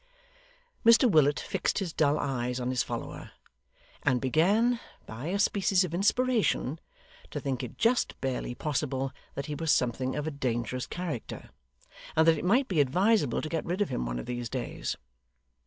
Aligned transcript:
Mr 0.83 1.07
Willet 1.07 1.39
fixed 1.39 1.77
his 1.77 1.93
dull 1.93 2.17
eyes 2.17 2.59
on 2.59 2.71
his 2.71 2.81
follower, 2.81 3.33
and 4.01 4.19
began 4.19 4.79
by 5.05 5.27
a 5.27 5.37
species 5.37 5.83
of 5.83 5.93
inspiration 5.93 6.79
to 7.29 7.39
think 7.39 7.61
it 7.61 7.77
just 7.77 8.19
barely 8.19 8.55
possible 8.55 9.11
that 9.35 9.45
he 9.45 9.53
was 9.53 9.71
something 9.71 10.15
of 10.15 10.25
a 10.25 10.31
dangerous 10.31 10.87
character, 10.87 11.51
and 12.15 12.27
that 12.27 12.39
it 12.39 12.43
might 12.45 12.67
be 12.67 12.79
advisable 12.81 13.43
to 13.43 13.49
get 13.49 13.63
rid 13.63 13.79
of 13.79 13.89
him 13.89 14.07
one 14.07 14.17
of 14.17 14.25
these 14.25 14.49
days. 14.49 14.97